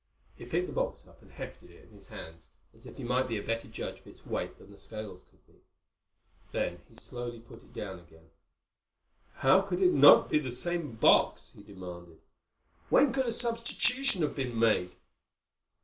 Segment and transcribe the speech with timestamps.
[0.35, 3.27] He picked the box up and hefted it in his hands, as if he might
[3.27, 5.61] be a better judge of its weight than the scales could be.
[6.51, 7.39] Then he put it slowly
[7.73, 8.31] down again.
[9.35, 12.17] "How could it not be the same box?" he demanded.
[12.89, 14.93] "When could a substitution have been made?"